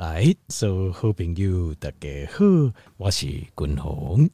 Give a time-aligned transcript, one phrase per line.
[0.00, 2.42] 来，所有好朋友大家好，
[2.96, 4.30] 我是君鸿。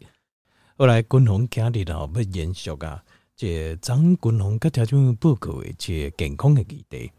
[0.76, 3.02] 后来君鸿今日呢要延续啊，
[3.34, 7.10] 这张君鸿甲条件报告的这健康的议题。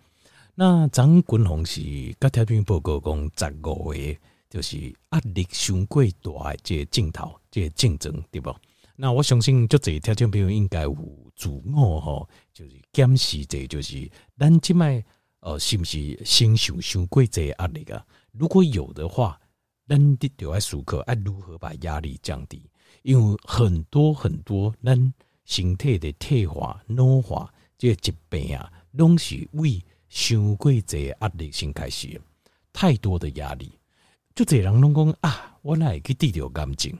[0.55, 1.81] 那张君鸿是
[2.21, 4.18] 甲条件报告讲十五个，
[4.50, 4.77] 就是
[5.11, 8.55] 压力伤过大的这镜头，这竞争对不？
[8.95, 10.95] 那我相信就这条件朋友应该有
[11.36, 15.04] 自我吼，就是检视这就是咱即卖
[15.41, 18.05] 呃是不是承受伤过这压力啊？
[18.38, 19.40] 如果有的话，
[19.88, 22.62] 咱得就要思考，要如何把压力降低？
[23.04, 25.14] 因为很多很多咱
[25.45, 32.20] 身体的退化、老化这些疾病啊，拢是为伤过这压力先开始。
[32.73, 33.72] 太多的压力，
[34.36, 36.94] 就这人拢讲啊，我哪会去得到癌症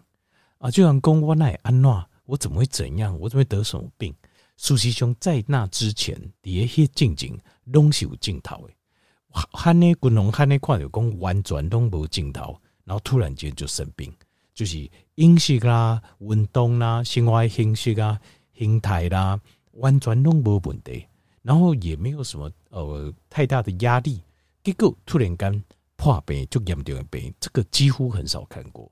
[0.58, 0.72] 啊？
[0.72, 3.18] 就像讲我哪会安怎，我怎么会怎样？
[3.20, 4.16] 我怎么会得什么病？
[4.56, 8.74] 事实上，在那之前，底下些静静拢是有镜头的。
[9.32, 14.12] 喊你滚龙，喊你看到讲完全拢无镜头，然后突然间就生病，
[14.54, 18.20] 就是饮食啦、运动啦、生活形式啊、
[18.54, 19.40] 心态啦，
[19.74, 21.06] 完全拢无问题，
[21.44, 24.22] 然后也没有什么呃太大的压力，
[24.64, 25.64] 结果突然间
[25.96, 28.92] 破病就严重的病，这个几乎很少看过。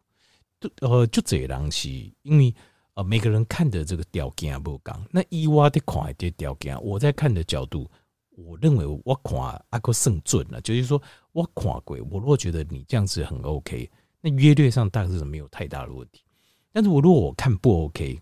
[0.82, 1.90] 呃，就这样是
[2.24, 2.54] 因为
[2.94, 7.90] 呃每个人看的这个条件不一样，那以我的看的条件，我在看的角度。
[8.38, 13.90] 我认为我看阿哥胜准了，就是说我看过，我如果觉得你这样子很 OK，
[14.22, 16.22] 那约略上大致是没有太大的问题。
[16.72, 18.20] 但是我如果我看不 OK，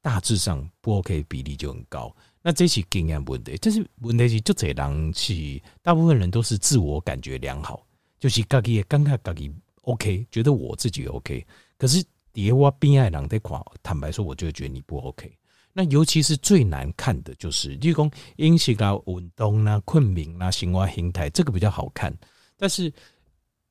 [0.00, 2.14] 大致上不 OK 比例就很高。
[2.40, 7.84] 那这是经验问题，但是问题是就这人是大部分人都是自我感觉良好，
[8.18, 15.37] 就是自己刚刚自己 OK，觉得我自己 OK，可是底下我边爱人在看，坦白说，我就觉得你不 OK。
[15.78, 22.12] 那尤其是最难看的就是，例如说饮食啊、运动啊、困眠啊、生活形态，这个比较好看。
[22.56, 22.92] 但是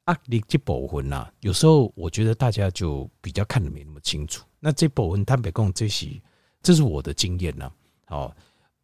[0.06, 4.46] 压力这部分啊，有时候我觉得大家就比较看得没那么清楚。
[4.62, 6.08] 那这部分坦白讲，这是
[6.64, 7.70] 这是我的经验呐。
[8.06, 8.34] 好，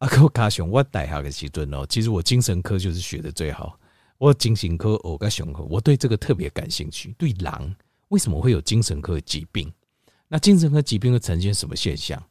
[0.00, 3.80] 阿哥卡熊，我带下个时阵哦，其实我精神科就是学的最好。
[4.18, 7.14] 我精神科我个熊科，我对这个特别感兴趣。
[7.16, 7.74] 对狼
[8.08, 9.72] 为什么会有精神科疾病？
[10.28, 12.22] 那精神科疾病会呈现什么现象？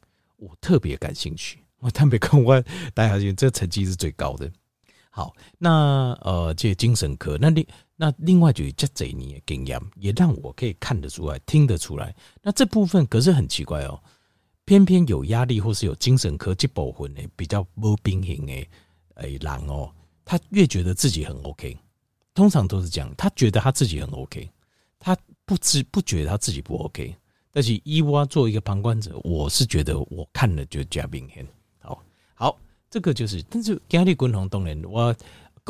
[0.44, 2.60] 我特别感兴趣，我特别看我
[2.92, 4.50] 大家觉得这成绩是最高的。
[5.08, 7.66] 好，那呃，这精神科，那另
[7.96, 12.14] 那另外就是这几年的经验，也让我可以看得出来、听得出来。
[12.42, 13.98] 那这部分可是很奇怪哦，
[14.64, 18.66] 偏偏有压力或是有精神科这部分呢，比较无平衡的
[19.14, 19.90] 诶人哦，
[20.24, 21.78] 他越觉得自己很 OK，
[22.34, 24.50] 通常都是这样，他觉得他自己很 OK，
[24.98, 27.14] 他不知不觉得他自己不 OK。
[27.56, 31.46] 但是，以我做一个旁观者，我是觉得我看了就加明显。
[31.78, 32.02] 好，
[32.34, 32.58] 好，
[32.90, 35.14] 这个就是，但是压力滚筒当然，我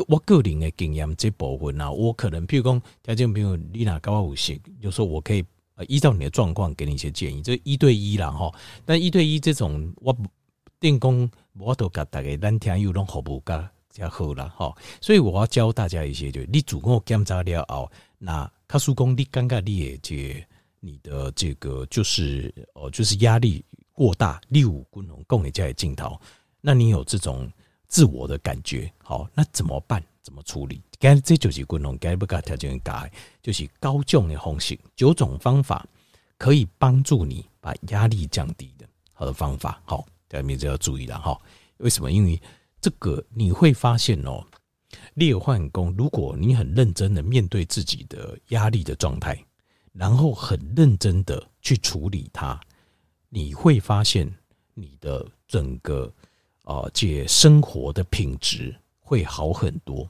[0.07, 8.51] 我个人的经验这部分啊，我可能譬如讲，条件朋友你哪高五些，有时候我可以呃依照你的状况给你一些建议，这一对一啦哈。
[8.83, 10.17] 但一对一这种，我
[10.79, 11.29] 电工
[11.59, 14.75] 我都给大家咱听有种服务噶较好啦哈。
[14.99, 20.47] 所以我要教大家一些，就是你自我检查了后，那卡叔公你感觉你的这。
[20.85, 26.21] 你的这个就是哦，就是压力过大，六五功能供你家里镜头，
[26.61, 27.51] 那你有这种
[27.87, 30.03] 自我的感觉，好，那怎么办？
[30.21, 30.79] 怎么处理？
[30.99, 33.11] 该这九级功能该不该条件改？
[33.41, 35.83] 就是高重的红型九种方法
[36.37, 41.35] 可以帮助你把压力降低的好的方法，好，大家就要注意了哈。
[41.77, 42.11] 为什么？
[42.11, 42.39] 因为
[42.79, 44.45] 这个你会发现哦，
[45.15, 49.43] 列换工，如果你很认真的面对自己的压力的状态。
[49.97, 52.59] 然后很认真的去处理它，
[53.29, 54.29] 你会发现
[54.73, 56.13] 你的整个
[56.63, 60.07] 啊，这生活的品质会好很多。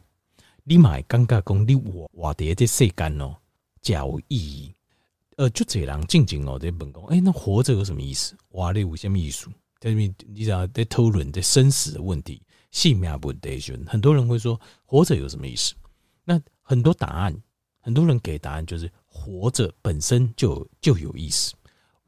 [0.63, 3.35] 你买尴尬功，你我我的这世间哦，
[3.79, 4.74] 较有意义。
[5.38, 8.35] 呃，就这样静静哦，在问讲，哎，那活着有什么意思？
[8.53, 9.47] 哇，你有什么意思？
[9.79, 12.41] 在你你知道在讨论的生死的问题，
[12.72, 15.75] 性命问题时，很多人会说活着有什么意思？
[16.24, 17.40] 那很多答案，
[17.81, 18.91] 很多人给答案就是。
[19.25, 21.56] 活着本身就就有意思，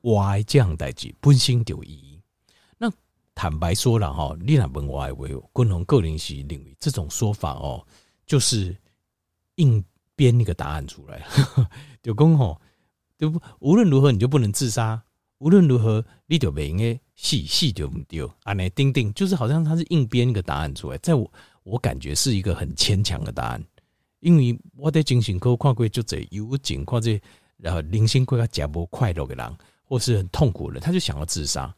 [0.02, 2.22] 我爱这样代志本身就有意义。
[2.78, 2.92] 那
[3.34, 7.84] 坦白说了哈，你那问我为共同个人系领域这种说法哦，
[8.28, 8.78] 就是
[9.56, 9.84] 硬
[10.16, 11.26] 编一个答案出来，
[12.04, 12.62] 就讲吼，
[13.18, 15.02] 就无论如何你就不能自杀，
[15.40, 21.32] 无论如何你就不应该死死就不丢啊，那钉钉就是好像他是硬编一个答案出来，在我
[21.64, 23.64] 我感觉是一个很牵强的答案。
[24.20, 27.22] 因为我在精神科看过就这有情况这，
[27.58, 31.74] 然后零星过较加不快乐的人，或是很痛苦的人，他就想要自杀。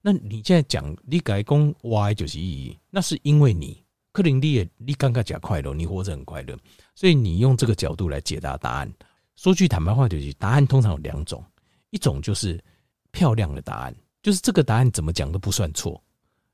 [0.00, 3.82] 那你现在讲你改讲歪就是意义，那是因为你
[4.12, 6.56] 克林利也你刚刚讲快乐，你活着很快乐，
[6.94, 8.92] 所以你用这个角度来解答答案。
[9.36, 11.42] 说句坦白话，就是答案通常有两种，
[11.90, 12.62] 一种就是
[13.10, 16.00] 漂亮的答案，就是这个答案怎么讲都不算错。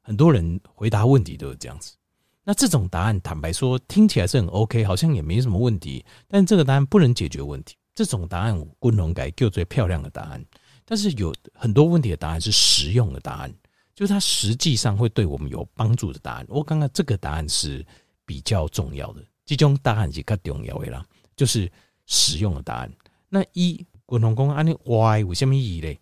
[0.01, 1.95] 很多人回答问题都是这样子。
[2.43, 7.77] 那这种答案，坦白说听起来是很 OK，好像也没什么问题，但这个答案不能解决问题。
[7.95, 10.45] 这种答案，均拢改叫最漂亮的答案。
[10.85, 13.55] 但是有很多问题的答案是实用的答案，
[13.95, 16.47] 就是它实际上会对我们有帮助的答案。
[16.49, 17.85] 我刚刚这个答案是
[18.25, 21.05] 比较重要的，这种答案是较重要的啦，
[21.37, 21.71] 就是
[22.07, 22.93] 实用的答案。
[23.29, 26.01] 那一均拢讲安尼 Y 有什么意义嘞？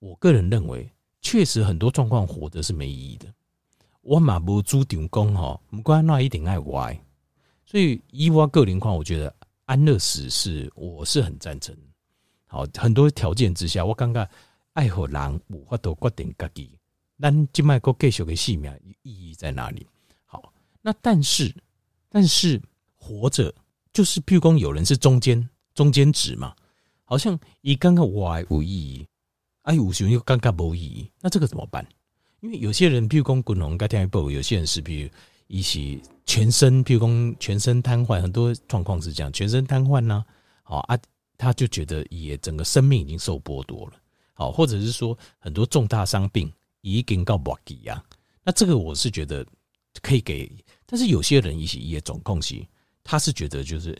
[0.00, 3.26] 我个人认为，确实很多状况活着是没意义的。
[4.08, 7.00] 我嘛无主张讲吼，不管那一定爱 Y。
[7.66, 11.76] 所以以我个人况，我觉得安乐死是我是很赞成。
[12.46, 14.26] 好，很多条件之下，我感觉
[14.72, 16.70] 爱和人无法度决定家己，
[17.20, 18.72] 咱今麦个继续的生命
[19.02, 19.86] 意义在哪里？
[20.24, 21.54] 好，那但是
[22.08, 22.58] 但是
[22.96, 23.54] 活着
[23.92, 26.56] 就是，譬如讲有人是中间中间值嘛，
[27.04, 29.06] 好像以刚刚我爱无意义，
[29.64, 31.86] 哎，有时候又感觉无意义，那这个怎么办？
[32.40, 35.10] 因为有些人譬如讲滚龙该听一报，有些人是譬如
[35.46, 40.24] 一起全身譬如讲全身瘫痪，很多状况是这样，全身瘫痪呐，
[40.62, 40.98] 好啊。
[41.40, 43.92] 他就觉得也整个生命已经受剥夺了，
[44.34, 48.02] 好，或者是说很多重大伤病已经告不给呀。
[48.42, 49.46] 那这个我是觉得
[50.02, 50.50] 可以给，
[50.84, 52.66] 但是有些人一起也总共性，
[53.04, 53.96] 他是觉得就是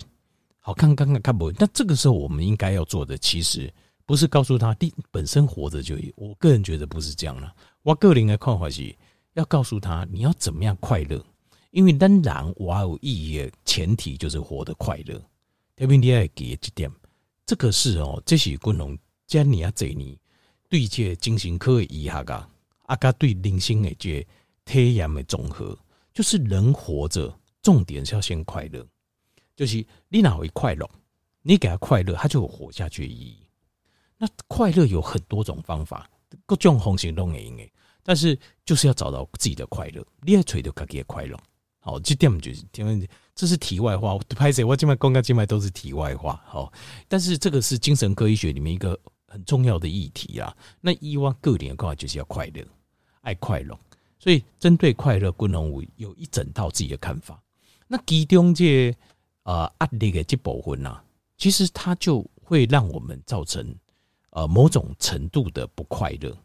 [0.59, 1.49] 好看刚刚看不。
[1.53, 3.73] 那这个时候我们应该要做的，其实
[4.05, 7.55] 不是告诉他第本身活着就，我个人觉得不是这样了。
[7.83, 8.95] 我个人的看法是
[9.35, 11.25] 要告诉他你要怎么样快乐，
[11.71, 15.21] 因为当然我有意义的前提就是活得快乐。
[15.77, 16.91] 特别你要给这点。
[17.47, 20.15] 这个是哦，这是均拢今年啊这年
[20.69, 22.51] 对这精神科的医学啊，
[22.85, 24.27] 啊加对人生的这
[24.67, 25.79] 体验的综合，
[26.13, 28.87] 就是人活着重点是要先快乐，
[29.57, 30.87] 就是你哪会快乐，
[31.41, 33.39] 你给他快乐，他就有活下去的意义。
[34.19, 36.11] 那快乐有很多种方法，
[36.47, 37.71] 各种方式都可以，
[38.03, 41.39] 但是就是要找到自己的快乐，你要找到自己的快乐。
[41.81, 44.19] 好，这点就是因为这是题外话。
[44.37, 46.43] 拍谁，我今麦公开今麦都是题外话。
[46.45, 46.71] 好，
[47.07, 50.55] 但是这个是精神科医学里面一个很重要的议题啊。
[50.81, 52.63] 那以往个人的看法就是要快乐，
[53.23, 53.79] 爱快乐。
[54.19, 57.41] 所以针对快乐，均拢有一整套自己的看法。
[57.87, 58.95] 那其中这
[59.45, 61.01] 呃压力的这部分呐，
[61.39, 63.75] 其实它就会让我们造成
[64.41, 66.37] 呃某种程度的不快乐。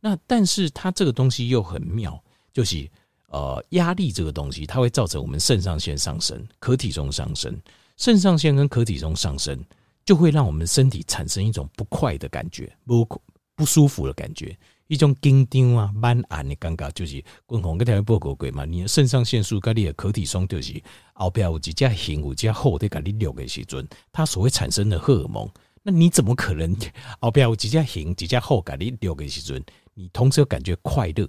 [0.00, 2.88] 那但是它这个东西又很妙，就是。
[3.32, 7.56] 呃，压力这个东西，它会造成我们肾上腺上升、可体重上升。
[7.96, 9.56] 肾上腺跟可体重上升，
[10.04, 13.06] 就会让我们身体产生一种不快的感觉，不
[13.54, 14.58] 不舒服的感觉，
[14.88, 18.64] 一种紧张啊、闷暗的尴尬，就是共同跟条报告过嘛。
[18.64, 20.82] 你的肾上腺素跟你的可体松就是
[21.12, 25.48] 后边有几加型、有几加厚的给你六个时阵，它所会产生的荷尔蒙，
[25.82, 26.76] 那你怎么可能
[27.20, 31.28] 后边有几加型、几加厚给你六个时阵，你同时又感觉快乐？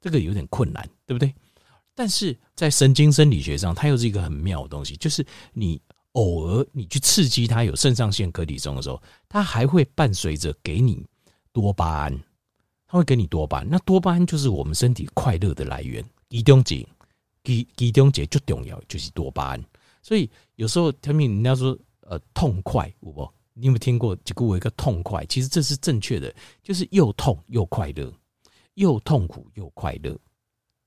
[0.00, 1.32] 这个有点困难，对不对？
[1.94, 5.80] 但是在神经生理学上，它又是一个很妙的东西，就是你
[6.12, 11.06] 偶尔你去刺激它有肾上腺可体松的时候，它还会伴随着给你
[11.52, 12.18] 多巴胺，
[12.86, 13.68] 它会给你多巴胺。
[13.70, 16.86] 那多巴胺就是我们身体快乐的来源，其中节，
[17.44, 19.64] 其其中节最重要就是多巴胺。
[20.02, 23.30] 所以有时候他们人家说呃痛快，有不？
[23.54, 25.24] 你有没有听过这个一个痛快？
[25.26, 28.12] 其实这是正确的，就是又痛又快乐。
[28.76, 30.18] 又痛苦又快乐，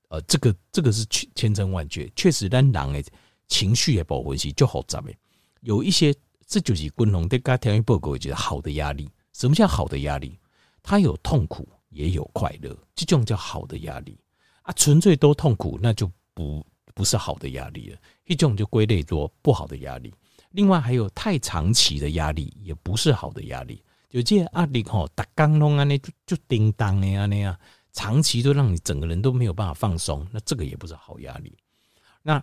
[0.08, 1.04] 呃，这个这个是
[1.36, 3.10] 千真万确，确实让人的
[3.46, 5.14] 情绪也保护是就好杂的。
[5.60, 6.12] 有一些
[6.48, 9.08] 这就是均拢在家庭报告觉得好的压力。
[9.34, 10.36] 什么叫好的压力？
[10.82, 14.18] 它有痛苦也有快乐，这种叫好的压力
[14.62, 14.72] 啊。
[14.72, 17.98] 纯粹都痛苦，那就不不是好的压力了。
[18.24, 20.12] 一种就归类做不好的压力。
[20.56, 23.82] 另外还有太长期的压力，也不是好的压力。
[24.08, 27.58] 就这些压力吼，打刚弄安尼就就叮当的安尼啊。
[27.92, 31.54] 长期都让你整个人都没有办法放松，那这个也不是好压力。
[32.22, 32.42] 那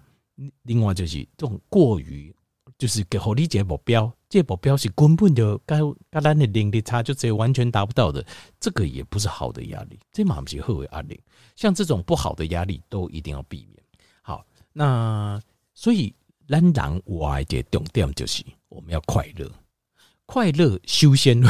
[0.61, 2.33] 另外就是这种过于，
[2.77, 5.79] 就是给好理解目标，这目标是根本就跟
[6.11, 8.23] 跟咱的能力差，就这完全达不到的，
[8.59, 11.19] 这个也不是好的压力，这嘛不是好的压力。
[11.55, 13.83] 像这种不好的压力都一定要避免。
[14.21, 15.41] 好，那
[15.75, 16.13] 所以
[16.47, 19.49] 咱人活的重点就是我们要快乐。
[20.25, 21.41] 快乐修仙，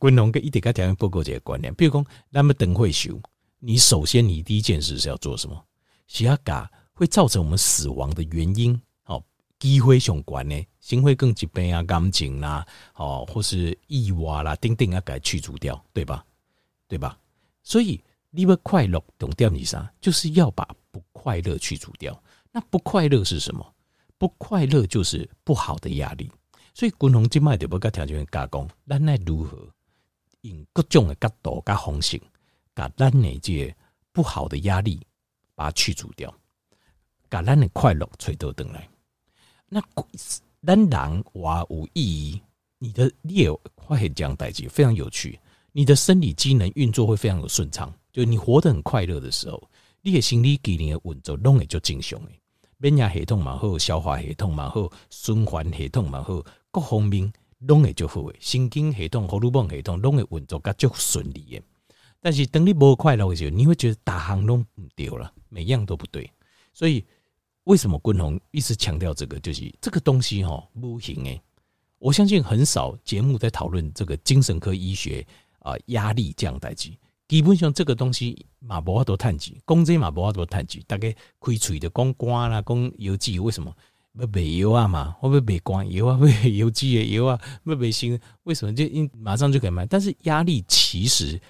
[0.00, 1.74] 均拢跟一点个条件报告这个观念。
[1.74, 3.20] 比如讲，那么等会修，
[3.58, 5.64] 你首先你第一件事是要做什么？
[6.06, 9.22] 是要嘎会造成我们死亡的原因，哦，
[9.58, 16.24] 机会相关呢，心会更疾病啊、感情啦，哦，或是意外啦，等等要给去除掉，对吧？
[16.88, 17.18] 对吧？
[17.62, 18.00] 所以
[18.30, 19.92] 你要快乐，重点是啥？
[20.00, 22.20] 就是要把不快乐去除掉。
[22.52, 23.74] 那不快乐是什么？
[24.20, 26.30] 不快乐就是不好的压力。
[26.74, 29.66] 所以，均衡今麦就要甲条件加工，咱来如何
[30.42, 32.20] 用各种的角度、甲方式，
[32.74, 33.74] 把咱那些
[34.12, 35.00] 不好的压力
[35.54, 36.32] 把它去除掉，
[37.30, 38.86] 把咱的快乐吹到等来。
[39.70, 39.82] 那
[40.66, 42.42] 咱人话有意义，
[42.78, 45.40] 你的你也会很这样代志，非常有趣。
[45.72, 49.70] 你的生理机能运作会非常的顺畅，就你活得很快乐的时候，
[50.02, 52.39] 你的心理机能的运作拢会就正常诶，
[52.82, 56.42] 免疫系统嘛好，消化系统嘛好，循环系统嘛好。
[56.70, 61.62] 各方面拢会就好诶，神经系统、荷尔蒙系统拢会运作较就顺利诶。
[62.20, 66.30] 但是等你无快乐的时候，你会觉得大行拢唔对了，每样都不对。
[66.72, 67.04] 所以
[67.64, 69.38] 为什么均衡一直强调这个？
[69.40, 71.38] 就是这个东西吼无形诶。
[71.98, 75.26] 我相信很少节目在讨论这个精神科医学
[75.58, 76.90] 啊压力这样代志。
[77.30, 83.72] 基本上这个东西嘛无法度探及，讲这嘛无法度探及，大概开嘴的讲官啦，讲邮寄，为什么？
[84.18, 89.86] 要卖药啊嘛，或者卖肝药啊， 卖邮寄的药啊，要卖新，为什么就因马上就可以卖？
[89.86, 91.40] 但是压力其实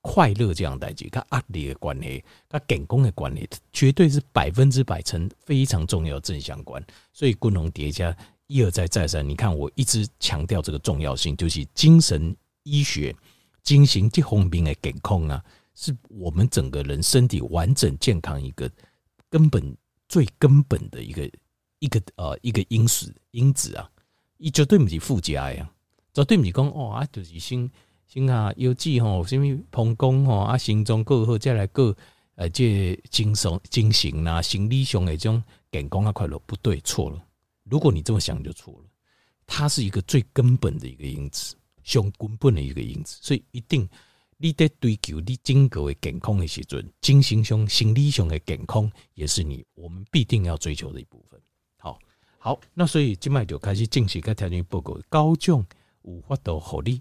[0.00, 6.82] 快乐这样代际，跟压力的关系，跟健康的关系，绝对是百分之百成非常重要正相关。
[7.12, 8.16] 所以均衡叠加
[8.46, 13.14] 一而再再三，你看我一直强调这个重要性，就是精神医学
[13.66, 15.44] 精神这方面的健康啊，
[15.74, 18.70] 是我们整个人身体完整健康一个
[19.28, 19.76] 根本
[20.08, 21.30] 最根本的一个。
[21.78, 23.86] 一个呃，一个因素因子啊，
[24.38, 25.70] 伊绝对不是附加呀，
[26.14, 27.70] 绝对不是讲哦啊，就是先
[28.06, 31.94] 先啊，腰肌吼，什么膀胱吼啊，心脏过后再来过
[32.36, 37.22] 呃，这精神精神啊，心理上的这种健康啊快乐，不对，错了。
[37.64, 38.88] 如果你这么想就错了，
[39.46, 41.54] 它是一个最根本的一个因子，
[41.86, 43.88] 上根本的一个因子，所以一定
[44.36, 51.40] 你在追求你整个的健康的时阵，精神上、心理上的健康也是你我们必定要追求的一部分。
[51.78, 51.96] 好，
[52.38, 55.64] 好那所以今麦就开始进行一个条件报告，高中
[56.02, 57.00] 有法度合理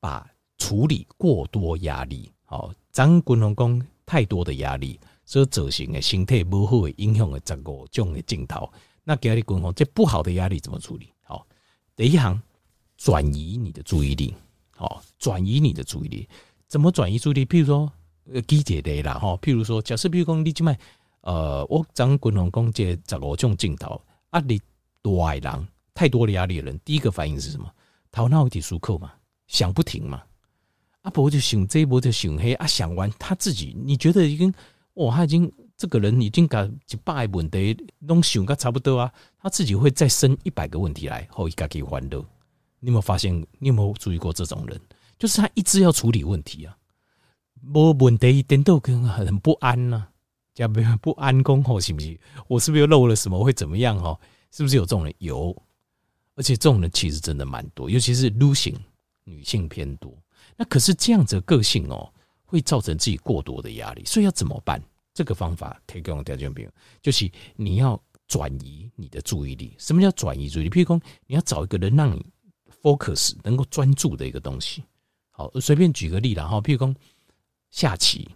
[0.00, 0.26] 把
[0.56, 8.72] 处理过多压力，好，张均衡讲太多的压力所造成的身体不好的影响的十五种的镜头。
[9.04, 11.12] 那给你均衡这不好的压力怎么处理？
[11.24, 11.46] 好，
[11.94, 12.42] 第一行
[12.96, 14.34] 转移你的注意力，
[14.70, 16.28] 好，转移你的注意力，
[16.68, 17.46] 怎么转移注意力？
[17.46, 17.92] 譬如说，
[18.32, 20.78] 呃，记一个啦，哈，譬如说，假设譬如讲你今麦，
[21.20, 24.60] 呃，我张均衡讲这十五种镜头啊，你。
[25.04, 27.70] 多人太多的压力的人，第一个反应是什么？
[28.10, 29.12] 头脑一直舒克嘛，
[29.46, 30.22] 想不停嘛。
[31.02, 34.50] 阿伯就想这一波就想黑啊，想完他自己，你觉得已经
[34.94, 37.76] 哇，他已经这个人已经把一百个问题
[38.08, 42.24] 都想个差不多啊，他自己会再生一百个问题来，后一个可以欢乐。
[42.84, 43.34] 你有没有发现？
[43.58, 44.78] 你有没有注意过这种人？
[45.18, 46.76] 就是他一直要处理问题啊，
[47.62, 50.10] 没问题一点都跟很不安呐、啊，
[50.52, 52.18] 加不不安公后行不行？
[52.46, 53.42] 我是不是又漏了什么？
[53.42, 53.96] 会怎么样？
[53.96, 54.20] 哦？
[54.50, 55.14] 是不是有这种人？
[55.18, 55.56] 有，
[56.34, 58.78] 而且这种人其实真的蛮多，尤其是 Lu 型
[59.24, 60.14] 女性偏多。
[60.54, 62.12] 那可是这样子的个性哦，
[62.44, 64.78] 会造成自己过多的压力，所以要怎么办？
[65.14, 69.74] 这个方法提供条件朋友，就是你要转移你的注意力。
[69.78, 70.70] 什么叫转移注意力？
[70.70, 72.26] 譬如说，你要找一个人让你
[72.84, 74.84] focus 能够专注的一个东西。
[75.30, 76.94] 好，随便举个例啦哈，譬如说
[77.70, 78.28] 下棋，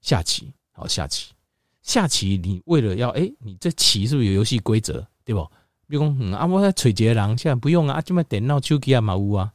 [0.00, 1.30] 下棋，好，下棋，
[1.82, 5.06] 下棋，你为了要哎、你这棋是不是有游戏规则？
[5.24, 5.48] 对不？
[5.86, 9.52] 比如讲，嗯啊，我在找一个人，现在不用啊，就买电脑、手机啊嘛有啊。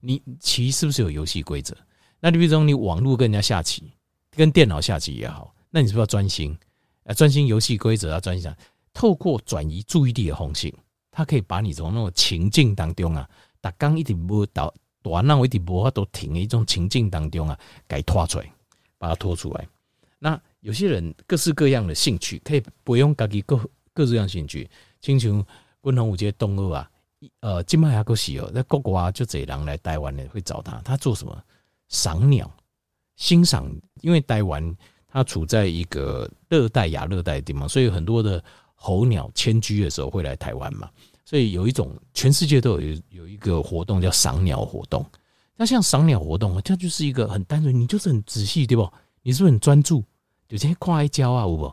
[0.00, 1.76] 你棋是不是有游戏规则？
[2.20, 3.90] 那你比如说，你网络跟人家下棋，
[4.30, 6.56] 跟电脑下棋也好，那你是不是要专心？
[7.04, 8.52] 啊，专心游戏规则啊，专心。
[8.92, 10.72] 透过转移注意力的方式，
[11.10, 13.28] 它可以把你从那种情境当中啊，
[13.60, 14.72] 打工一点不倒，
[15.02, 18.52] 短那一点不话都停的一种情境当中啊，给拖出来，
[18.98, 19.68] 把它拖出来。
[20.18, 23.56] 那有些人各式各样的兴趣，可以不用自己各
[23.92, 24.68] 各式各样兴趣，
[25.00, 25.44] 亲像。
[25.80, 26.90] 均衡有这些动物啊，
[27.40, 31.42] 呃，今麦还够喜哦，在国外就这人来台湾的会找他，他做什么？
[31.88, 32.52] 赏鸟，
[33.16, 33.70] 欣赏。
[34.02, 38.42] 因为台湾它处在一个热带亚热带的地方，所以很多的
[38.74, 40.90] 候鸟迁居的时候会来台湾嘛。
[41.28, 45.04] 所以有一种全世界都有有一个活动叫赏鸟活动。
[45.56, 48.90] 那像赏鸟活动，它就是一个很单纯，你就是很仔细，对不？
[49.20, 50.02] 你是不是很专注？
[50.48, 51.64] 有些看一鸟啊，有不？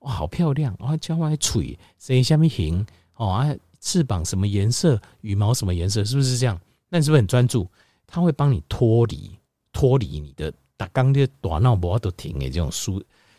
[0.00, 0.74] 哇，好漂亮！
[0.80, 2.84] 哇，鸟还喙，生什么形？
[3.14, 6.60] 哦啊，翅膀什么颜色，羽毛什么颜色，是不是这样？
[6.88, 7.68] 那你是不是很专注？
[8.08, 9.30] 他会帮你脱离
[9.72, 12.90] 脱离你的打刚的大脑不都停诶，这种思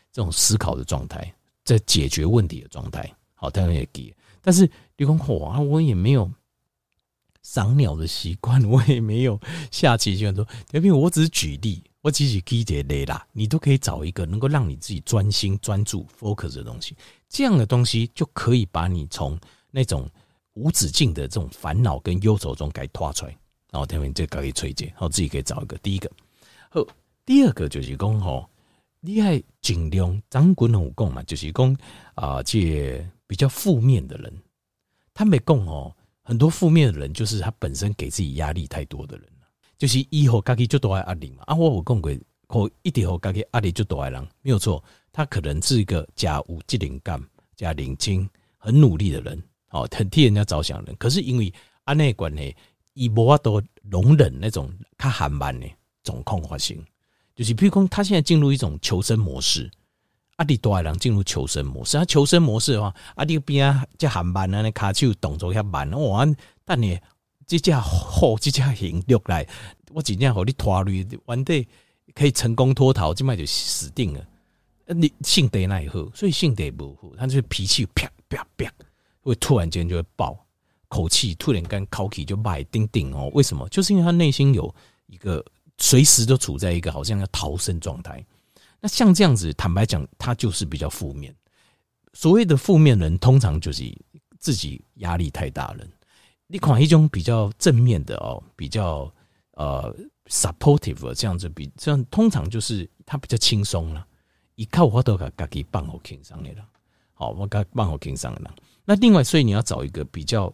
[0.09, 3.13] 这种思考的状态，在解决问题的状态。
[3.33, 4.15] 好，当然也给。
[4.45, 6.31] 但是你讲火啊，我也没有
[7.41, 9.39] 赏鸟的习惯， 我也没有
[9.71, 10.35] 下棋习惯。
[10.35, 16.95] 说，因为我只是举例，我只是记这类啦，你都可以找一个能够让你自己专心专注 focus 的东西，
[17.27, 19.35] 这样的东西就可以把你从
[19.71, 20.07] 那种
[20.53, 23.35] 无止境的这种烦恼跟忧愁中给拖出来。
[23.71, 25.75] 然后，下面这可以推荐，好，自己可以找一个。
[25.79, 26.09] 第一个，
[26.69, 26.85] 好，
[27.25, 28.47] 第二个就是讲吼，
[29.01, 31.75] 你还尽量张滚红讲嘛，就是讲
[32.13, 34.33] 啊，这比较负面的人，
[35.13, 39.27] 他没讲哦，很多负面的人就是他本身给自己压力太多的人。
[39.77, 41.53] 就是以后家己就多爱压力嘛啊！
[41.53, 42.09] 我有讲过，
[42.47, 44.81] 可一点后家己压力就多爱人，没有错。
[45.11, 47.21] 他可能是一个假有责任感、
[47.57, 50.95] 加认真、很努力的人，哦，很替人家着想的人。
[50.95, 51.53] 可是因为
[51.83, 52.55] 安内关系，
[52.93, 55.67] 伊无法度容忍那种较缓慢的
[56.03, 56.77] 状况发生。
[57.35, 59.69] 就是譬如讲，他现在进入一种求生模式，
[60.35, 61.97] 阿弟多爱人进入求生模式。
[61.97, 66.25] 啊求生模式的话，阿弟边啊，这缓慢啊，那卡手动作遐慢，哇！
[66.63, 66.99] 但你。
[67.47, 69.47] 这架好，这架行落来，
[69.91, 71.67] 我真正和你拖累，完对
[72.15, 74.27] 可以成功脱逃，这卖就死定了。
[74.87, 78.67] 你性德那以后，所以性德不好，他就是脾气啪啪啪，
[79.21, 80.35] 会突然间就会爆，
[80.87, 83.29] 口气突然间口气就卖叮叮哦。
[83.35, 83.69] 为什么？
[83.69, 84.73] 就是因为他内心有
[85.05, 85.45] 一个
[85.77, 88.25] 随时都处在一个好像要逃生状态。
[88.85, 91.35] 那像这样子，坦白讲，他就是比较负面。
[92.13, 93.83] 所谓的负面人，通常就是
[94.37, 95.83] 自己压力太大了。
[96.45, 99.11] 你看一种比较正面的哦，比较
[99.53, 99.91] 呃
[100.27, 104.05] supportive 这样子比，这样通常就是他比较轻松了。
[104.53, 106.63] 一靠我都给自己放好轻松的了，
[107.15, 108.53] 好，我给放好轻松的了。
[108.85, 110.53] 那另外，所以你要找一个比较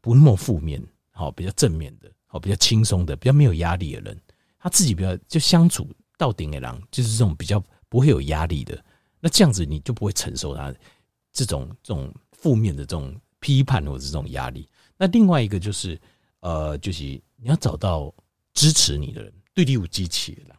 [0.00, 4.20] 不那么负面，好，比较正面的，好，比较轻松的，比较没有压力的人，
[4.58, 5.88] 他自己比较就相处
[6.20, 7.58] 到顶的人，就是这种比较
[7.88, 8.78] 不会有压力的。
[9.20, 10.70] 那这样子你就不会承受他
[11.32, 14.68] 这种这种负面的这种批判或者这种压力。
[14.98, 15.98] 那另外一个就是，
[16.40, 17.04] 呃，就是
[17.36, 18.14] 你要找到
[18.52, 20.56] 支持你的人，对你有支持的人，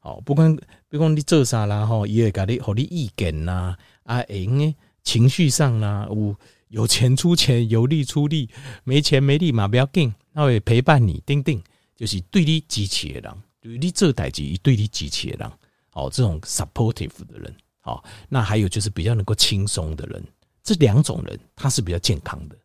[0.00, 0.56] 好，不管
[0.88, 6.36] 不管你做啥啦，吼，也会给你好的意见呐，啊，诶，情绪上啦，有
[6.68, 8.50] 有钱出钱，有力出力，
[8.82, 11.62] 没钱没力嘛，不要紧，他会陪伴你，钉钉，
[11.94, 13.32] 就是对你支持的人，
[13.64, 15.50] 对你做代志，对你支持的人，
[15.88, 20.22] 好，这种 supportive 的人，好，那还有就是比较能够轻松的人，
[20.62, 22.56] 这两种人他是比较健康的。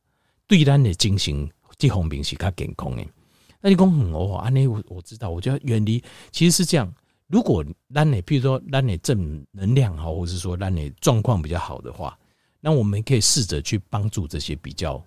[0.45, 3.05] 对咱的精神这方面是较健康的。
[3.61, 6.93] 那你讲很哦，安尼我我知道，我觉得远离其实是这样。
[7.27, 12.19] 如果咱的，比如说咱的正能量好，或者是说咱的状况比较好的话，
[12.59, 15.01] 那我们可以试着去帮助这些比较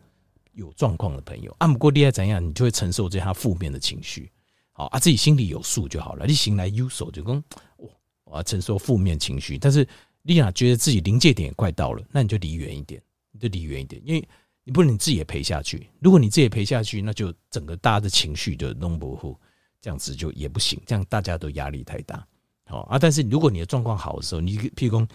[0.54, 1.54] 有状况的朋友。
[1.58, 4.30] 啊，不过你要怎样，你就会承受这些负面的情绪。
[4.72, 6.26] 好啊，自己心里有数就好了。
[6.26, 7.42] 你醒来有数就跟，
[7.76, 7.90] 我
[8.24, 9.58] 我要承受负面情绪。
[9.58, 9.86] 但是
[10.22, 14.28] 你俩觉得自己临界点也快到了，那你就离远一点，你就离远一点，因为。
[14.64, 19.36] 你不能你自己也赔下去，如果你自己也赔下去，那就整个大家的情绪就弄不糊，
[19.80, 22.24] 这样子就也不行，这样大家都压力太大，
[22.66, 22.96] 好啊。
[22.96, 25.08] 但是如果你的状况好的时候，你譬如说，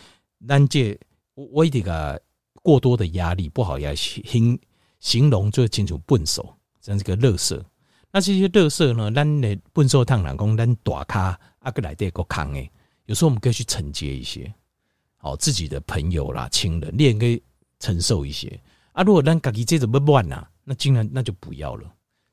[0.45, 0.99] 单借
[1.33, 2.21] 我我一点个
[2.61, 4.59] 过多的压力不好压形
[4.99, 7.63] 形容最清楚笨手，这样这个垃圾。
[8.17, 12.67] 那这些垃圾呢，咱的笨手烫懒工，咱大咖阿个来带个扛诶。
[13.05, 14.51] 有时候我们可以去承接一些，
[15.17, 17.39] 好自己的朋友啦、亲人，你也可以
[17.77, 18.59] 承受一些。
[18.93, 20.43] 啊，如果咱家己这怎么乱呐？
[20.63, 21.87] 那竟然那就不要了，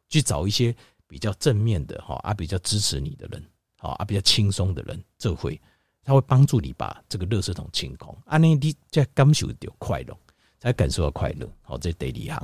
[0.08, 0.74] 去找一些
[1.06, 3.44] 比较正面的哈，啊，比较支持你的人，
[3.76, 5.60] 好啊，比较轻松的人，这会
[6.02, 10.16] 他会帮助你把这个垃圾桶清空，啊，那你才感受到快乐，
[10.58, 12.42] 才感受到快乐，好，这得力行，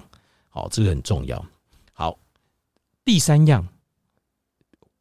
[0.50, 1.42] 好，这个很重要。
[1.94, 2.18] 好，
[3.04, 3.66] 第三样，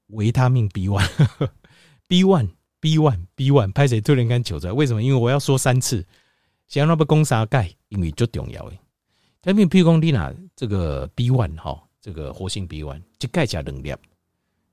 [0.07, 4.73] 维他命 B one，B one，B one，B one，拍谁突然间求出来？
[4.73, 5.03] 为什么？
[5.03, 6.05] 因为我要说三次，
[6.67, 8.79] 想要那么讲三盖，因为最重要诶。
[9.41, 13.97] 他比譬如讲，你拿这个 B one 哈，这个活性 B one 就钙加能量，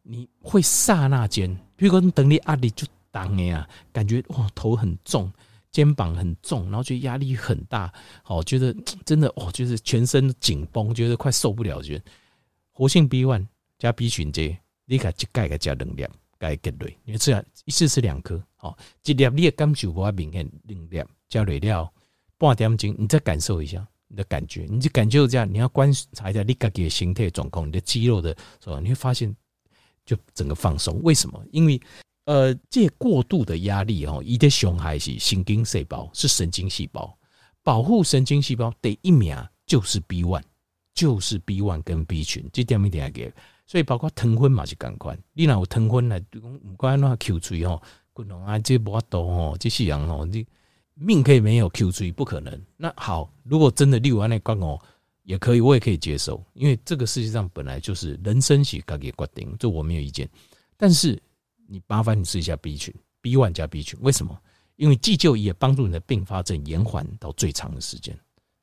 [0.02, 5.32] 你会刹那间，譬如说等你压力就当呀，感觉哇头很重，
[5.70, 11.80] 肩膀很重，然后觉得压力很大，好觉得真的哦，就是全身紧绷，觉得快受不了。
[11.82, 12.04] 觉得
[12.76, 13.46] 活性 B one
[13.78, 17.32] 加 B 群 J，你看就钙钾能量，钙给对，你吃
[17.64, 21.90] 一次吃两颗，好一粒你也感受不明显，能量加累料
[22.36, 23.86] 半点钟，你再感受一下。
[24.08, 28.78] 你的感觉，你就感觉这样，你要观察一下你自己的形态状况，你的肌肉的是吧？
[28.78, 29.34] 你会发现，
[30.04, 31.02] 就整个放松。
[31.02, 31.42] 为什么？
[31.50, 31.80] 因为
[32.26, 37.18] 呃，这过度的压力哦，一的伤害是神经细胞，是神经细胞。
[37.64, 39.34] 保护神经细胞第一名
[39.66, 40.44] 就是 B one，
[40.96, 43.32] 就是 B one 跟 B 群，这点没点给。
[43.64, 47.80] 所以包括糖分嘛是赶快，你若有糖分来，唔管那 Q 锥哦，
[48.12, 50.44] 骨龙啊这不多哦，这些样哦你。
[50.98, 52.58] 命可以没有 Q 3不可能。
[52.74, 54.80] 那好，如果真的六万那关哦，
[55.24, 60.26] 也可以，我也可以接受，因为这个世界上本来就是人生是自己决定，这我没有意见。
[60.74, 61.22] 但是
[61.66, 64.34] 你麻烦你试一下 B 群，B one 加 B 群，为什么？
[64.76, 68.18] 因为急救也帮助你的并发症延缓到最长的时间。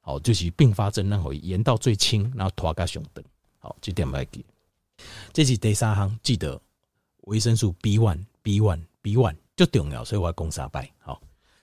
[0.06, 3.24] 好，就是并发症然后延到最轻，然后拖个熊等。
[3.58, 4.46] 好，这点要记。
[5.32, 6.62] 这是第三行，记得
[7.22, 10.92] 维生素 B one、B one、B one 就重要，所以我要讲三摆。
[11.00, 11.22] 好，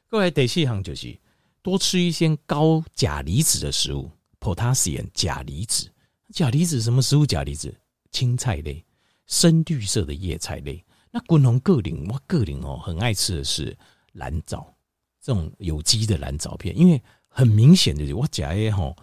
[0.09, 1.14] 各位第四行就是
[1.61, 5.90] 多吃一些高钾离子的食物，potassium 钾离子。
[6.33, 7.26] 钾离子什么食物？
[7.26, 7.74] 钾离子
[8.11, 8.83] 青菜类、
[9.26, 10.83] 深绿色的叶菜类。
[11.11, 13.76] 那滚红个人，我个人哦很爱吃的是
[14.12, 14.74] 蓝藻，
[15.20, 18.94] 这种有机的蓝藻片，因为很明显的我讲的吼，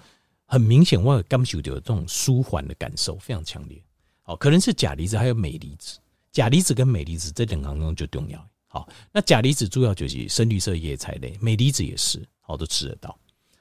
[0.45, 3.81] 很明显我有感受到这种舒缓的感受，非常强烈。
[4.21, 5.97] 好，可能是钾离子还有镁离子，
[6.31, 8.47] 钾离子跟镁离子这两个中就重要。
[8.67, 13.17] 好，那钾离子主要就是深绿色叶菜类，镁离子也是，好都吃得到。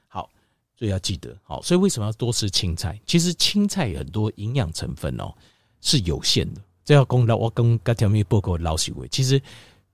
[0.07, 0.29] 好，
[0.75, 2.99] 所以要记得，好，所以为什么要多吃青菜？
[3.05, 5.33] 其实青菜很多营养成分哦
[5.79, 6.61] 是有限的。
[6.83, 9.41] 这要公道，我跟各条面报告老许伟，其实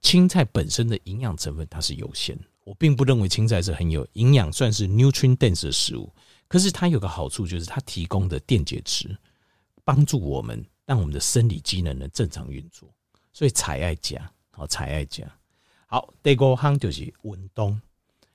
[0.01, 6.13] 青菜本身的营养成分它是有限，我并不认为青菜是很有营养，算是 nutrient dense 的食物。
[6.47, 9.17] 可是它有个好处，就是它提供的电解质，
[9.83, 12.87] 帮助我们让我们的生理机能能正常运作，
[13.31, 15.25] 所以才爱加，好才爱加。
[15.87, 17.79] 好，第五项就是运动，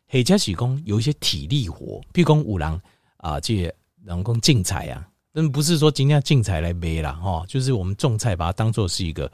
[0.08, 2.82] 或者是讲有一些体力活，譬如讲有人
[3.18, 5.08] 啊，这人讲竞赛啊。
[5.32, 9.30] 但不是说今天要竞彩来背啦，哈，就是我们种菜把它当做是一个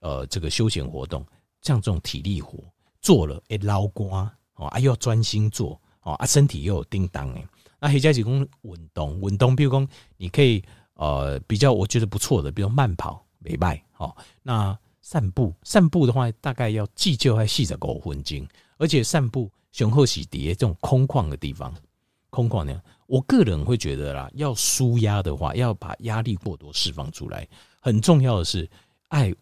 [0.00, 1.26] 呃这个休闲活动，
[1.62, 2.62] 像这种体力活
[3.00, 7.44] 做了哎捞瓜哦，啊又要专心做哦，啊身体又有叮当哎，
[7.80, 10.62] 那黑加几公运动运动，比如说你可以
[10.94, 21.74] 呃比较我觉得不错的，比如慢跑没败哦，那散步散步的话大概要计就还细着狗魂经，而且散步雄厚洗涤这种空旷的地方。
[22.30, 27.48] 空旷呢，我个人会觉得啦，要舒压的话，要把压力过多释放出来。
[27.80, 28.68] 很重要的是，
[29.08, 29.32] 爱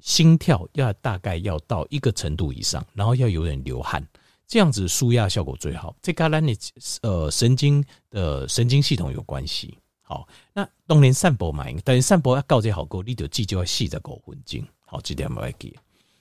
[0.00, 4.06] 心跳要大概要到一个程度以上，然后要有点流汗，
[4.46, 5.94] 这样子舒压效果最好。
[6.00, 6.56] 这跟你
[7.02, 9.76] 呃神经的神经系统有关系。
[10.02, 14.66] 好，那当然散步嘛，但是散步要告诫好过，你就记就要细在狗魂经。
[14.84, 15.74] 好，这点要记。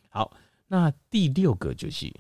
[0.10, 0.32] 好，
[0.68, 2.12] 那第六个就是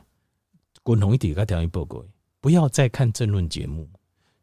[0.83, 2.03] 滚同一点个条件报告。
[2.41, 3.87] 不要再看政论节目，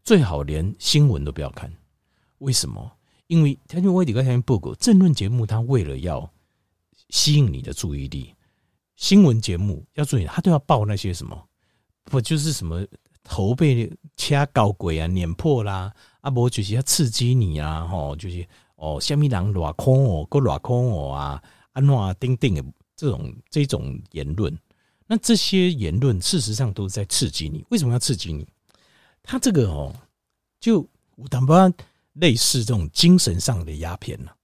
[0.03, 1.70] 最好连新闻都不要看。
[2.38, 2.90] 为什么？
[3.27, 6.29] 因为他就为你刚才报告，政论节目他为了要
[7.11, 8.35] 吸引你的注意力，
[8.96, 11.46] 新闻节目要注意，他都要报那些什么？
[12.05, 12.85] 不就是什么
[13.23, 17.87] 头被掐搞鬼啊、碾破啦，啊不就是要刺激你啊？
[17.87, 22.65] 吼，就是哦，虾米人乱空哦，够乱空哦啊，安怎丁丁的
[22.97, 24.57] 这种这种言论。
[25.07, 28.47] 那这些言论事实上都是在刺激你，为什么要刺激你？
[29.23, 29.95] 他这个哦，
[30.61, 31.73] 就有淡薄
[32.15, 34.35] 类似这种精神上的鸦片了。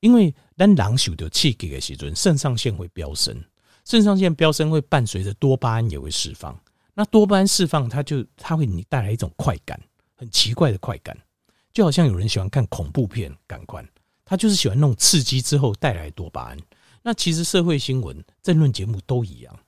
[0.00, 3.42] 因为当狼受到刺激的时阵，肾上腺会飙升，
[3.84, 6.58] 肾上腺飙升会伴随着多巴胺也会释放。
[6.94, 9.80] 那多巴胺释放，它就它会你带来一种快感，
[10.14, 11.16] 很奇怪的快感，
[11.72, 13.86] 就好像有人喜欢看恐怖片，感官，
[14.24, 16.58] 他就是喜欢那种刺激之后带来多巴胺。
[17.02, 19.58] 那其实社会新闻、政论节目都一样。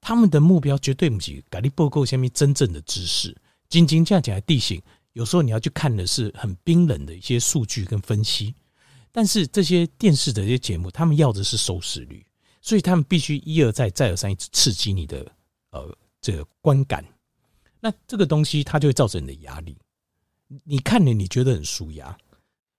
[0.00, 3.34] 他们的目标绝对不是给你报告下面真正的知识，
[3.70, 4.80] 仅仅这样讲的地形，
[5.14, 8.54] 有时候你要去看的是很冰冷的一些数据跟分析。
[9.10, 12.26] 但是这些电视的这些节目，他们要的是收视率，
[12.60, 15.26] 所以他们必须一而再、再而三一直刺激你的
[15.70, 17.04] 呃这个观感。
[17.80, 19.76] 那这个东西它就会造成你的压力。
[20.64, 22.16] 你看了你觉得很舒压，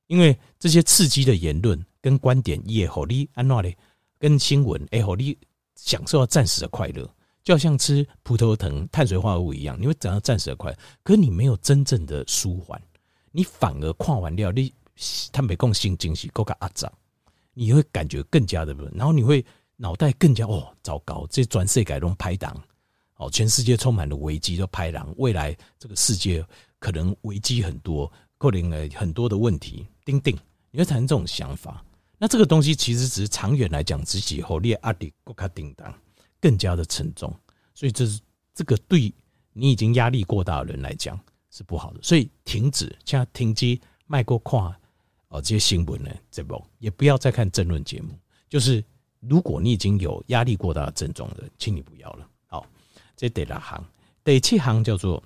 [0.07, 3.77] 因为这些刺激的言论跟观点也好，你安怎嘞？
[4.17, 5.37] 跟新闻也好，你
[5.75, 7.07] 享受到暂时的快乐。
[7.43, 12.81] 就好像吃葡萄糖碳水化合物一样，你会感到暂时的快乐，可是你没有真正的舒缓，
[13.31, 14.73] 你反而跨完料，你
[15.31, 16.91] 他没共心惊喜，够个阿杂，
[17.53, 22.59] 你会感觉更加的，然后你会脑袋更加哦糟糕，这转世改动拍档
[23.15, 26.45] 哦，全世界充满了危机都拍狼，未来这个世界
[26.79, 30.37] 可能危机很多，可能很多的问题，叮叮，
[30.71, 31.83] 你会产生这种想法，
[32.17, 35.93] 那这个东西其实只是长远来讲，自己后列阿迪够卡叮当。
[36.41, 37.33] 更加的沉重，
[37.73, 38.19] 所以这是
[38.53, 39.11] 这个对
[39.51, 44.77] 你已经压力过大的人来讲是不好的，所以停止，像停机卖过跨
[45.29, 48.09] 哦这些新闻呢，这不也不要再看争论节目。
[48.47, 48.83] 就是
[49.21, 52.29] 如果你已经有压力过大的症状的，请你不要了。
[53.15, 53.83] 这第六行，
[54.23, 55.23] 第七行叫做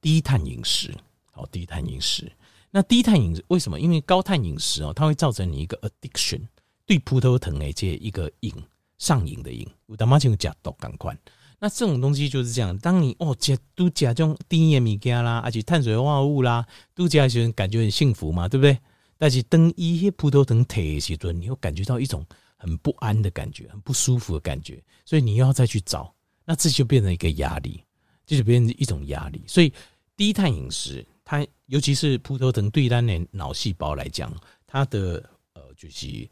[0.00, 0.94] 低碳饮食。
[1.32, 2.30] 好，低碳饮食，
[2.70, 3.78] 那低碳饮食为什么？
[3.78, 6.42] 因为高碳饮食哦，它会造成你一个 addiction，
[6.84, 8.52] 对葡萄糖诶这一个瘾。
[8.98, 11.16] 上瘾的瘾，我他妈就假毒赶快。
[11.60, 18.76] 那这种东西就是这样，当你哦加都加这种低盐米加啦，而且碳水化合物啦，都加些人感觉很幸福嘛，对不对？
[19.16, 26.12] 但是等一些葡萄糖提的时候，你会感觉到一种很不安的感觉，很不舒服的感觉，所以你又要再去找，
[26.48, 27.84] 那这就变成一个压力，
[28.24, 29.44] 这就变成一种压力。
[29.46, 29.70] 所以
[30.16, 34.34] 低碳饮食，它尤其是葡萄糖对咱的脑细胞来讲，
[34.66, 36.26] 它的呃就是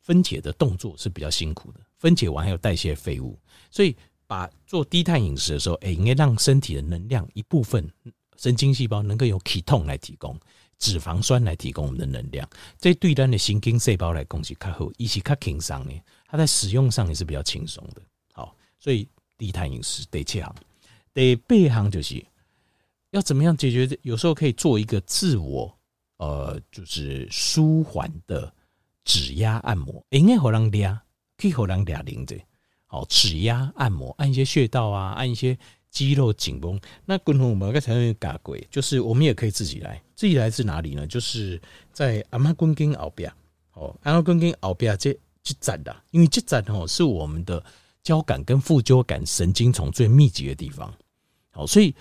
[0.00, 3.38] 分解的动作是比较辛苦的，分解完还有代谢废物，
[3.70, 3.94] 所以
[4.26, 7.86] 把做低碳饮食的时候，哎，应该让身体的能量一部分
[8.38, 10.34] 神经细胞能够由 ketone 来提供。
[10.78, 15.92] 脂肪酸来提供我们的能量，这对咱的神经细胞来供给较好，一起较轻松呢。
[16.28, 18.02] 它在使用上也是比较轻松的。
[18.32, 20.54] 好，所以低碳饮食第七行，
[21.14, 22.22] 第八行就是
[23.12, 23.98] 要怎么样解决？
[24.02, 25.74] 有时候可以做一个自我
[26.18, 28.52] 呃，就是舒缓的
[29.04, 31.00] 指压按摩，应该好让俩
[31.38, 32.36] 可以好让俩零的。
[32.86, 35.56] 好，指压按摩，按一些穴道啊，按一些。
[35.90, 40.00] 肌肉紧绷，那共同我们刚才有讲过，就是我们也可以自己来。
[40.14, 41.06] 自己来自哪里呢？
[41.06, 41.60] 就是
[41.94, 43.32] 在阿妈关根后边，
[43.72, 47.64] 哦，阿妈关根后边这这站的，因为这站哦是我们的
[48.02, 50.92] 交感跟副交感神经丛最密集的地方。
[51.50, 51.94] 好，所以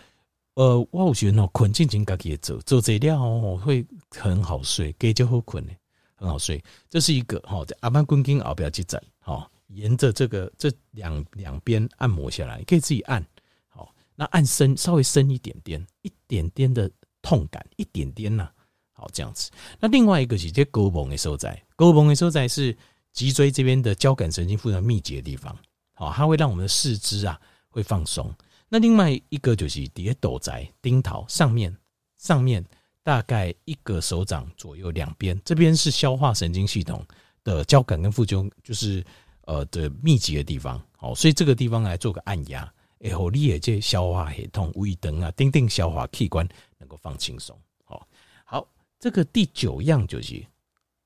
[0.53, 5.71] 呃，我觉得哦，困静静自己走走这料哦，会很好睡，给就好困呢，
[6.15, 6.63] 很好睡。
[6.89, 13.23] 这是一个好在阿妈关根后边这站，好，沿着这个这两两边按摩下来，可以自己按。
[13.67, 16.89] 好那按深，稍微深一点点，一点点的
[17.21, 18.49] 痛感，一点点呐、
[18.93, 19.51] 好这样子。
[19.79, 22.75] 那另外一个是这勾绷的所在，勾绷的所在是
[23.13, 25.55] 脊椎这边的交感神经非常密集的地方，
[25.97, 28.31] 好，它会让我们的四肢啊会放松。
[28.69, 31.75] 那另外一个就是底下斗宅丁桃上面，
[32.19, 32.63] 上面
[33.01, 37.03] 大概一个手掌左右两边，这边是消化神经系统
[37.43, 39.03] 的交感跟副交，就是
[39.45, 42.71] 呃的密集的地方，好，所以这个地方来做个按压。
[42.99, 47.57] 哎，好，你也这消化系统、胃等啊，等等消化器官能够放轻松。
[47.85, 48.07] 好，
[48.43, 48.67] 好，
[48.99, 50.45] 这个第九样就是，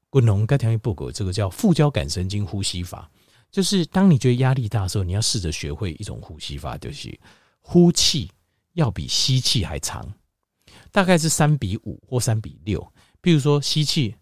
[0.10, 3.12] 滚龙该条一报告，这个叫副交感神经呼吸法，
[3.52, 7.20] 就是当你觉得压力大的时候，你要试着学会一种呼吸法，就是
[7.60, 8.32] 呼气
[8.74, 10.12] 要比吸气还长，
[10.92, 12.94] 大概是三比五或三比六。
[13.20, 14.16] 比如说吸气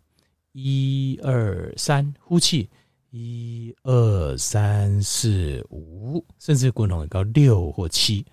[0.54, 2.70] 一二三，呼气。
[3.12, 8.24] 一二三四五，甚至滚筒到六或七，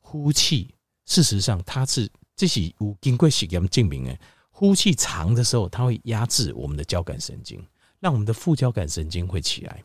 [0.00, 0.68] 呼气。
[1.06, 2.06] 事实上，它是
[2.36, 4.14] 这是有经过实验证明的，
[4.50, 7.58] 呼气长的时候，它会压制我们的交感神经，
[8.00, 9.82] 让我们的副交感神经会起来。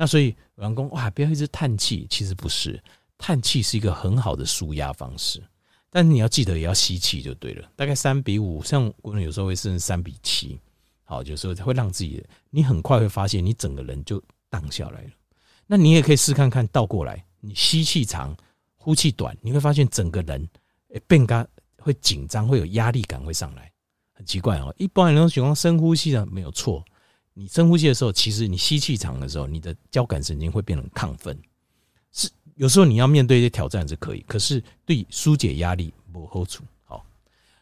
[0.00, 2.82] 那所以员工哇，不要一直叹气，其实不是，
[3.18, 5.42] 叹气是一个很好的舒压方式，
[5.90, 7.70] 但是你要记得也要吸气就对了。
[7.76, 10.58] 大概三比五，像滚筒有时候会甚至三比七。
[11.04, 15.10] 好，有时候会让自己，你很快会发现你整个人就荡下来了。
[15.66, 18.34] 那你也可以试看看倒过来，你吸气长，
[18.76, 20.48] 呼气短，你会发现整个人
[20.94, 23.70] 诶变嘎会紧张，会有压力感会上来，
[24.14, 24.74] 很奇怪哦。
[24.78, 26.82] 一般人都喜欢深呼吸的，没有错。
[27.40, 31.34] 你深呼吸的时候，其实你吸气长的时候，你的交感神经会变得亢奋。
[32.12, 36.62] 是有时候你要面对一些挑战是可以，可是对纾解压力无好处。
[36.84, 37.02] 好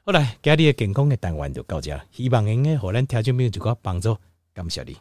[0.07, 4.17] 来，家里的健康的单元就到这，希望能够和咱听众朋友一个帮助，
[4.53, 4.97] 感谢你。